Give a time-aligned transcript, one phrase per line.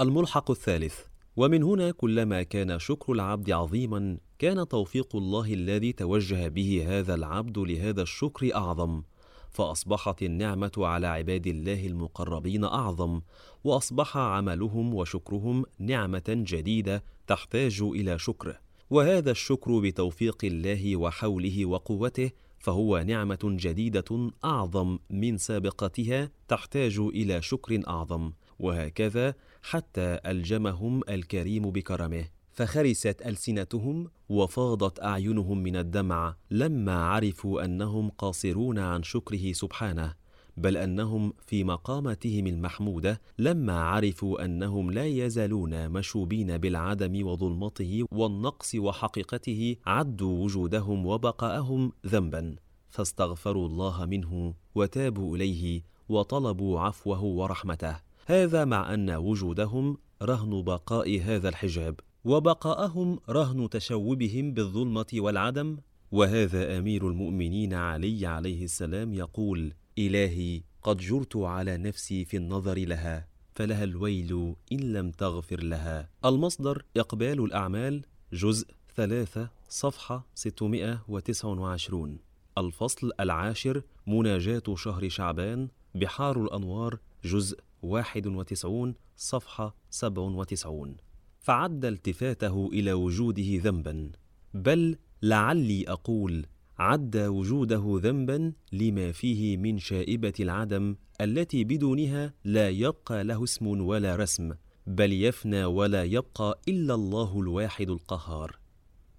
[0.00, 0.98] الملحق الثالث.
[1.36, 7.58] ومن هنا كلما كان شكر العبد عظيما كان توفيق الله الذي توجه به هذا العبد
[7.58, 9.02] لهذا الشكر أعظم.
[9.50, 13.20] فأصبحت النعمة على عباد الله المقربين أعظم
[13.64, 18.60] وأصبح عملهم وشكرهم نعمة جديدة تحتاج إلى شكر.
[18.90, 27.82] وهذا الشكر بتوفيق الله وحوله وقوته فهو نعمة جديدة أعظم من سابقتها تحتاج إلى شكر
[27.88, 28.32] أعظم.
[28.58, 38.78] وهكذا حتى ألجمهم الكريم بكرمه فخرست ألسنتهم وفاضت أعينهم من الدمع لما عرفوا أنهم قاصرون
[38.78, 40.14] عن شكره سبحانه
[40.56, 49.76] بل أنهم في مقامتهم المحمودة لما عرفوا أنهم لا يزالون مشوبين بالعدم وظلمته والنقص وحقيقته
[49.86, 52.56] عدوا وجودهم وبقاءهم ذنبا
[52.90, 58.13] فاستغفروا الله منه وتابوا إليه وطلبوا عفوه ورحمته.
[58.26, 65.76] هذا مع أن وجودهم رهن بقاء هذا الحجاب وبقاءهم رهن تشوبهم بالظلمة والعدم.
[66.12, 73.28] وهذا أمير المؤمنين علي عليه السلام يقول إلهي قد جرت على نفسي في النظر لها
[73.54, 76.08] فلها الويل إن لم تغفر لها.
[76.24, 82.18] المصدر إقبال الأعمال جزء ثلاثة صفحة 629
[82.58, 90.96] الفصل العاشر مناجاة شهر شعبان بحار الأنوار جزء 91 صفحة 97
[91.40, 94.10] فعد التفاته إلى وجوده ذنبا.
[94.54, 96.46] بل لعلي أقول
[96.78, 104.16] عد وجوده ذنبا لما فيه من شائبة العدم التي بدونها لا يبقى له اسم ولا
[104.16, 104.52] رسم
[104.86, 108.58] بل يفنى ولا يبقى إلا الله الواحد القهار.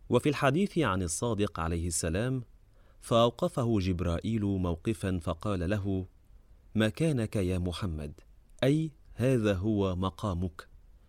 [0.09, 2.43] وفي الحديث عن الصادق عليه السلام
[3.01, 6.05] فأوقفه جبرائيل موقفا فقال له
[6.75, 8.11] مكانك يا محمد؟
[8.65, 10.67] أي هذا هو مقامك.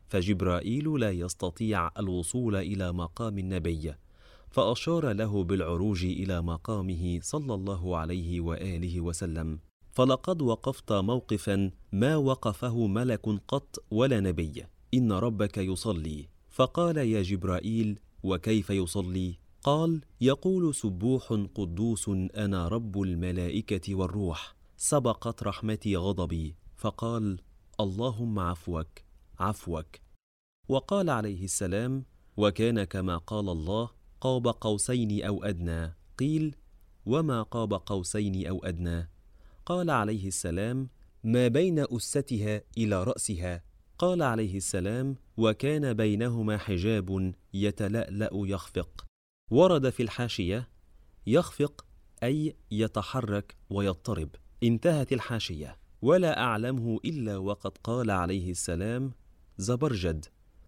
[0.09, 3.95] فجبرائيل لا يستطيع الوصول إلى مقام النبي
[4.51, 9.59] فأشار له بالعروج إلى مقامه صلى الله عليه وآله وسلم.
[9.93, 14.65] فلقد وقفت موقفا ما وقفه ملك قط ولا نبي.
[14.95, 16.29] إن ربك يصلي.
[16.51, 24.57] فقال يا جبرائيل وكيف يصلي؟ قال يقول سبوح قدوس أنا رب الملائكة والروح.
[24.77, 26.55] سبقت رحمتي غضبي.
[26.77, 27.39] فقال
[27.81, 28.89] اللهم عفوك
[29.39, 29.87] عفوك.
[30.69, 32.05] وقال عليه السلام
[32.37, 36.57] وكان كما قال الله قاب قوسين أو أدنى قيل
[37.07, 39.11] وما قاب قوسين أو أدنى
[39.67, 40.89] قال عليه السلام
[41.25, 43.65] ما بين أستها إلى رأسها
[43.99, 49.05] قال عليه السلام وكان بينهما حجاب يتلألأ يخفق
[49.51, 50.69] ورد في الحاشية
[51.27, 51.87] يخفق
[52.23, 54.29] أي يتحرك ويضطرب
[54.63, 55.86] انتهت الحاشية.
[56.03, 59.13] ولا أعلمه إلا وقد قال عليه السلام
[59.59, 60.25] زبرجد.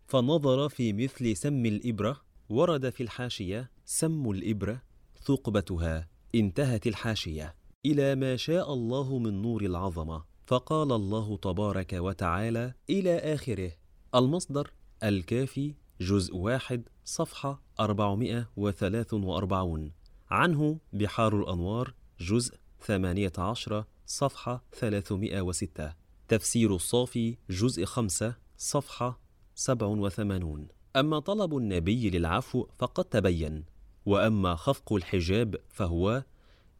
[0.06, 4.82] فنظر في مثل سم الإبرة ورد في الحاشية سم الإبرة
[5.24, 7.54] ثقبتها انتهت الحاشية
[7.86, 10.24] إلى ما شاء الله من نور العظمة.
[10.46, 13.72] فقال الله تبارك وتعالى إلى آخره
[14.14, 14.72] المصدر
[15.02, 19.92] الكافي جزء واحد صفحة 443
[20.30, 25.92] عنه بحار الأنوار جزء 18 صفحة 306
[26.28, 29.20] تفسير الصافي جزء 5 صفحة
[29.54, 33.64] 87 أما طلب النبي للعفو فقد تبين.
[34.06, 36.24] وأما خفق الحجاب فهو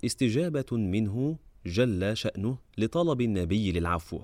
[0.04, 4.20] استجابة منه جل شأنه لطلب النبي للعفو.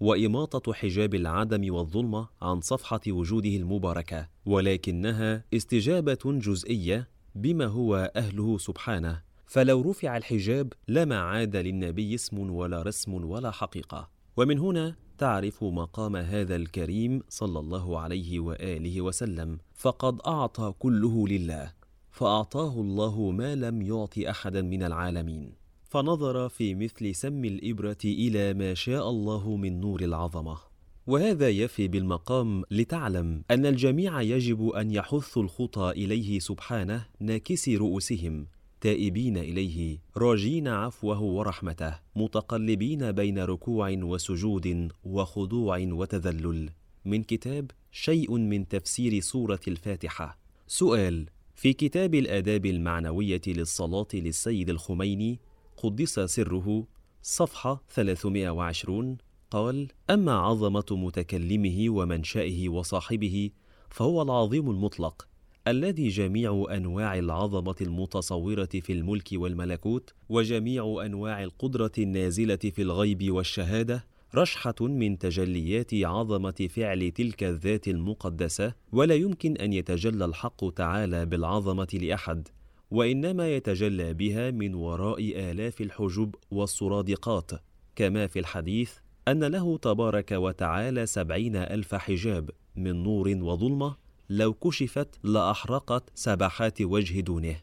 [0.00, 4.28] وإماطة حجاب العدم والظلمة عن صفحة وجوده المباركة.
[4.46, 9.27] ولكنها استجابة جزئية بما هو أهله سبحانه.
[9.48, 14.08] فلو رفع الحجاب لما عاد للنبي اسم ولا رسم ولا حقيقة.
[14.36, 19.58] ومن هنا تعرف مقام هذا الكريم صلى الله عليه وآله وسلم.
[19.74, 21.72] فقد أعطى كله لله
[22.10, 25.52] فأعطاه الله ما لم يعط أحدا من العالمين.
[25.84, 30.58] فنظر في مثل سم الإبرة إلى ما شاء الله من نور العظمة.
[31.06, 38.46] وهذا يفي بالمقام لتعلم أن الجميع يجب أن يحثوا الخطى إليه سبحانه ناكسي رؤوسهم.
[38.80, 39.98] تائبين إليه.
[40.16, 41.98] راجين عفوه ورحمته.
[42.16, 46.70] متقلبين بين ركوع وسجود وخضوع وتذلل.
[47.04, 50.38] من كتاب شيء من تفسير سورة الفاتحة.
[50.66, 55.40] سؤال في كتاب الآداب المعنوية للصلاة للسيد الخميني
[55.76, 56.86] قدس سره
[57.22, 59.18] صفحة 320
[59.50, 63.50] قال أما عظمة متكلمه ومنشأه وصاحبه
[63.90, 65.28] فهو العظيم المطلق.
[65.70, 74.04] الذي جميع أنواع العظمة المتصورة في الملك والملكوت وجميع أنواع القدرة النازلة في الغيب والشهادة
[74.34, 81.98] رشحة من تجليات عظمة فعل تلك الذات المقدسة ولا يمكن أن يتجلى الحق تعالى بالعظمة
[82.02, 82.48] لأحد
[82.90, 85.20] وإنما يتجلى بها من وراء
[85.50, 87.50] آلاف الحجب والسرادقات
[87.96, 88.92] كما في الحديث
[89.28, 97.20] أن له تبارك وتعالى سبعين ألف حجاب من نور وظلمة لو كشفت لأحرقت سبحات وجه
[97.20, 97.60] دونه.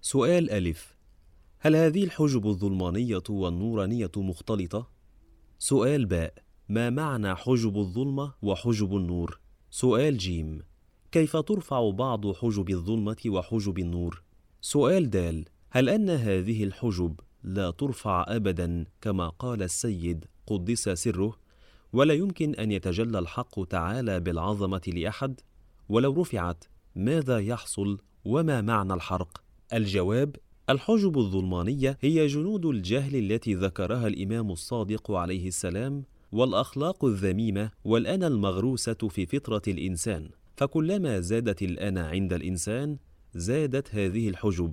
[0.00, 0.96] سؤال ألف.
[1.58, 4.88] هل هذه الحجب الظلمانية والنورانية مختلطة؟
[5.58, 6.34] سؤال باء.
[6.68, 9.40] ما معنى حجب الظلمة وحجب النور؟
[9.70, 10.62] سؤال جيم.
[11.12, 14.22] كيف ترفع بعض حجب الظلمة وحجب النور؟
[14.60, 15.44] سؤال دال.
[15.70, 21.36] هل أن هذه الحجب لا ترفع ابدا كما قال السيد قدس سره؟
[21.92, 25.40] ولا يمكن أن يتجلى الحق تعالى بالعظمة لأحد؟
[25.88, 26.64] ولو رفعت
[26.96, 29.42] ماذا يحصل وما معنى الحرق؟
[29.72, 30.36] الجواب
[30.70, 38.94] الحجب الظلمانية هي جنود الجهل التي ذكرها الإمام الصادق عليه السلام والأخلاق الذميمة والانا المغروسة
[38.94, 40.30] في فطرة الإنسان.
[40.56, 42.96] فكلما زادت الانا عند الإنسان
[43.34, 44.72] زادت هذه الحجب.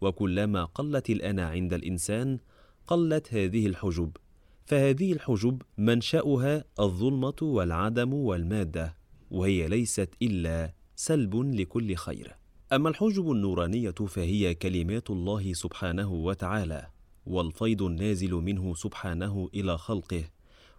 [0.00, 2.38] وكلما قلت الانا عند الإنسان
[2.86, 4.16] قلت هذه الحجب.
[4.64, 9.01] فهذه الحجب منشأها الظلمة والعدم والمادة.
[9.32, 12.36] وهي ليست إلا سلب لكل خير.
[12.72, 16.86] أما الحجب النورانية فهي كلمات الله سبحانه وتعالى
[17.26, 20.24] والفيض النازل منه سبحانه إلى خلقه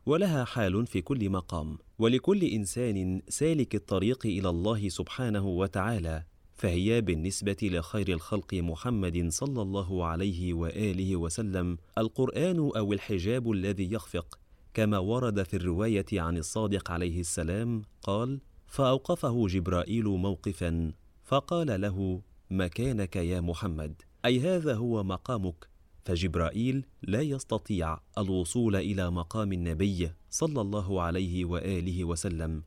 [0.06, 1.78] ولها حال في كل مقام.
[2.00, 6.24] ولكل إنسان سالك الطريق إلى الله سبحانه وتعالى
[6.54, 14.40] فهي بالنسبة لخير الخلق محمد صلى الله عليه وآله وسلم القرآن أو الحجاب الذي يخفق.
[14.74, 20.92] كما ورد في الرواية عن الصادق عليه السلام قال فأوقفه جبرائيل موقفا
[21.24, 22.22] فقال له
[22.52, 25.68] مكانك يا محمد أي هذا هو مقامك؟
[26.06, 32.64] فجبرائيل لا يستطيع الوصول إلى مقام النبي صلى الله عليه وآله وسلم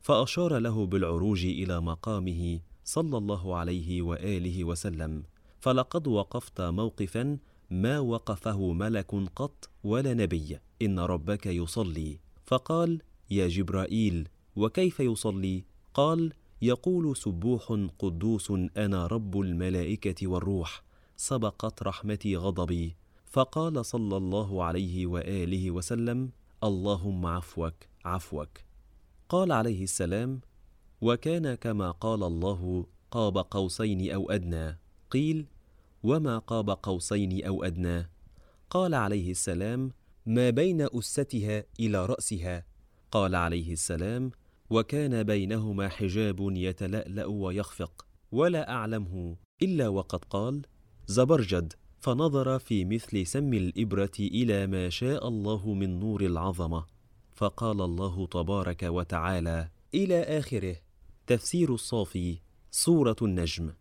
[0.00, 5.22] فأشار له بالعروج إلى مقامه صلى الله عليه وآله وسلم
[5.60, 7.38] فلقد وقفت موقفا
[7.70, 12.18] ما وقفه ملك قط ولا نبي إن ربك يصلي.
[12.46, 15.64] فقال يا جبرائيل وكيف يصلي؟
[15.94, 16.32] قال
[16.62, 20.82] يقول سبوح قدوس أنا رب الملائكة والروح
[21.16, 22.96] سبقت رحمتي غضبي.
[23.24, 26.30] فقال صلى الله عليه وآله وسلم
[26.64, 27.74] اللهم عفوك
[28.04, 28.48] عفوك.
[29.28, 30.40] قال عليه السلام
[31.00, 34.78] وكان كما قال الله قاب قوسين أو أدنى.
[35.10, 35.46] قيل
[36.06, 38.10] وما قاب قوسين أو ادنى.
[38.70, 39.90] قال عليه السلام
[40.26, 42.64] ما بين استها إلى راسها.
[43.10, 44.30] قال عليه السلام
[44.70, 50.62] وكان بينهما حجاب يتلالا ويخفق ولا اعلمه الا وقد قال
[51.06, 51.72] زبرجد.
[51.98, 56.86] فنظر في مثل سم الابره إلى ما شاء الله من نور العظمه.
[57.34, 60.76] فقال الله تبارك وتعالى إلى اخره.
[61.26, 62.38] تفسير الصافي
[62.70, 63.72] سوره النجم.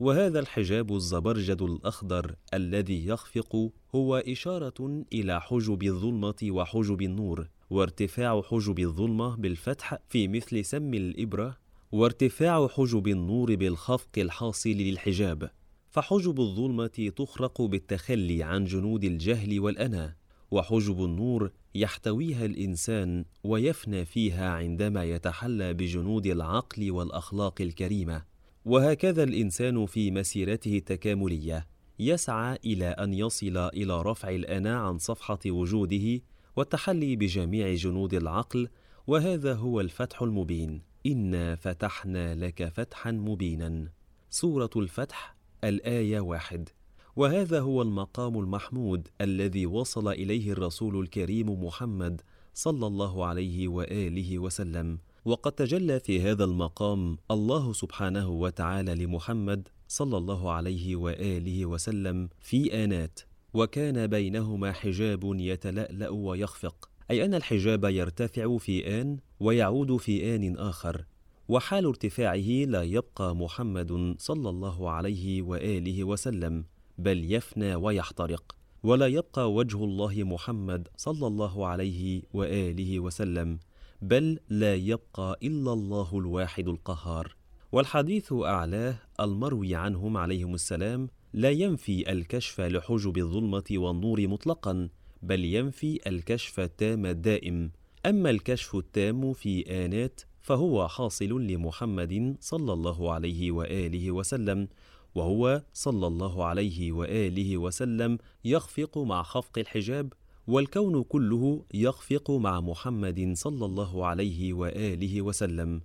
[0.00, 8.78] وهذا الحجاب الزبرجد الأخضر الذي يخفق هو إشارة إلى حجب الظلمة وحجب النور وارتفاع حجب
[8.78, 11.56] الظلمة بالفتح في مثل سم الإبرة
[11.92, 15.50] وارتفاع حجب النور بالخفق الحاصل للحجاب.
[15.90, 20.16] فحجب الظلمة تخرق بالتخلي عن جنود الجهل والأنا
[20.50, 28.33] وحجب النور يحتويها الإنسان ويفنى فيها عندما يتحلى بجنود العقل والأخلاق الكريمة.
[28.64, 31.66] وهكذا الإنسان في مسيرته التكاملية
[31.98, 36.20] يسعى إلى أن يصل إلى رفع الأنا عن صفحة وجوده
[36.56, 38.68] والتحلي بجميع جنود العقل
[39.06, 40.82] وهذا هو الفتح المبين.
[41.06, 43.88] إنا فتحنا لك فتحا مبينا.
[44.30, 46.68] سورة الفتح الآية واحد.
[47.16, 52.20] وهذا هو المقام المحمود الذي وصل إليه الرسول الكريم محمد
[52.54, 54.98] صلى الله عليه وآله وسلم.
[55.24, 62.84] وقد تجلى في هذا المقام الله سبحانه وتعالى لمحمد صلى الله عليه وآله وسلم في
[62.84, 63.20] آنات.
[63.54, 66.88] وكان بينهما حجاب يتلألأ ويخفق.
[67.10, 71.04] أي أن الحجاب يرتفع في آن ويعود في آن آخر.
[71.48, 76.64] وحال ارتفاعه لا يبقى محمد صلى الله عليه وآله وسلم
[76.98, 78.56] بل يفنى ويحترق.
[78.84, 83.58] ولا يبقى وجه الله محمد صلى الله عليه وآله وسلم
[84.02, 87.36] بل لا يبقى إلا الله الواحد القهار.
[87.72, 94.88] والحديث أعلاه المروي عنهم عليهم السلام لا ينفي الكشف لحجب الظلمة والنور مطلقا
[95.22, 97.70] بل ينفي الكشف التام الدائم.
[98.06, 104.68] أما الكشف التام في آنات فهو حاصل لمحمد صلى الله عليه وآله وسلم
[105.14, 110.12] وهو صلى الله عليه وآله وسلم يخفق مع خفق الحجاب
[110.46, 115.80] والكون كله يخفق مع محمد صلى الله عليه وآله وسلم.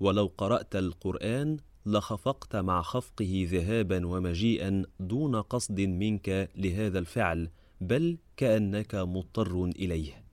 [0.00, 1.56] ولو قرأت القرآن
[1.86, 10.24] لخفقت مع خفقه ذهابا ومجيئا دون قصد منك لهذا الفعل بل كأنك مضطر إليه.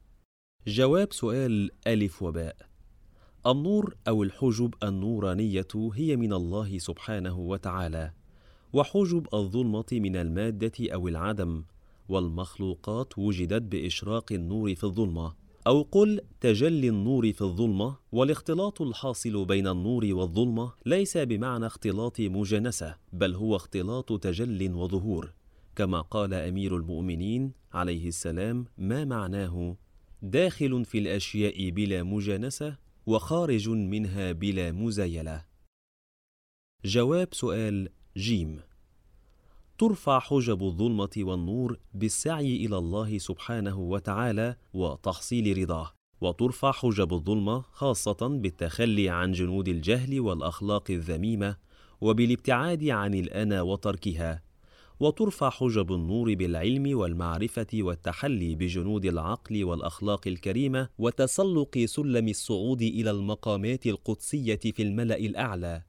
[0.67, 2.55] جواب سؤال ألف وباء.
[3.47, 8.11] النور أو الحجب النورانية هي من الله سبحانه وتعالى.
[8.73, 11.63] وحجب الظلمة من المادة أو العدم
[12.09, 15.33] والمخلوقات وجدت بإشراق النور في الظلمة.
[15.67, 22.95] أو قل تجلي النور في الظلمة والاختلاط الحاصل بين النور والظلمة ليس بمعنى اختلاط مجانسة
[23.13, 25.33] بل هو اختلاط تجل وظهور.
[25.75, 29.77] كما قال أمير المؤمنين عليه السلام ما معناه؟
[30.21, 35.45] داخل في الأشياء بلا مجانسة وخارج منها بلا مزايلة.
[36.85, 38.59] جواب سؤال جيم.
[39.77, 45.91] ترفع حجب الظلمة والنور بالسعي إلى الله سبحانه وتعالى وتحصيل رضاه.
[46.21, 51.57] وترفع حجب الظلمة خاصة بالتخلي عن جنود الجهل والأخلاق الذميمة
[52.01, 54.41] وبالابتعاد عن الأنا وتركها.
[54.99, 63.87] وترفع حجب النور بالعلم والمعرفة والتحلي بجنود العقل والأخلاق الكريمة وتسلق سلم الصعود إلى المقامات
[63.87, 65.83] القدسية في الملأ الأعلى.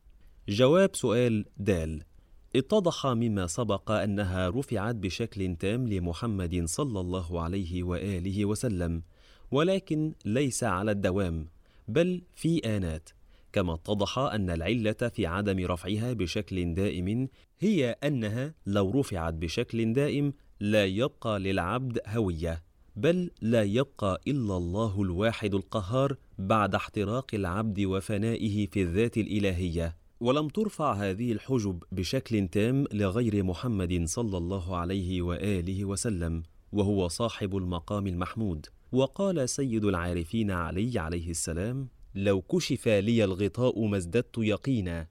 [0.48, 2.07] جواب سؤال دال.
[2.56, 9.02] اتضح مما سبق أنها رفعت بشكل تام لمحمد صلى الله عليه وآله وسلم
[9.50, 11.48] ولكن ليس على الدوام
[11.88, 13.10] بل في آنات
[13.52, 17.28] كما اتضح أن العلة في عدم رفعها بشكل دائم
[17.58, 22.62] هي أنها لو رفعت بشكل دائم لا يبقى للعبد هوية
[22.96, 29.96] بل لا يبقى إلا الله الواحد القهار بعد احتراق العبد وفنائه في الذات الإلهية.
[30.20, 37.56] ولم ترفع هذه الحجب بشكل تام لغير محمد صلى الله عليه وآله وسلم وهو صاحب
[37.56, 38.66] المقام المحمود.
[38.92, 45.06] وقال سيد العارفين علي عليه السلام لو كشف لي الغطاء ما ازددت يقينا.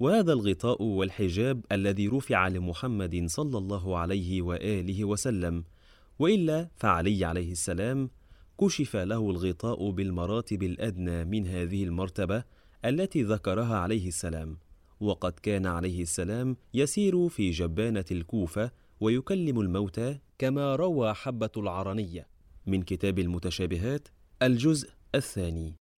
[0.00, 5.64] وهذا الغطاء والحجاب الذي رفع لمحمد صلى الله عليه وآله وسلم.
[6.18, 8.10] وإلا فعلي عليه السلام
[8.60, 12.44] كشف له الغطاء بالمراتب الأدنى من هذه المرتبة
[12.84, 14.58] التي ذكرها عليه السلام
[15.00, 18.70] وقد كان عليه السلام يسير في جبانة الكوفة
[19.00, 22.28] ويكلم الموتى كما روى حبة العرنية.
[22.66, 24.08] من كتاب المتشابهات
[24.42, 25.74] الجزء الثاني.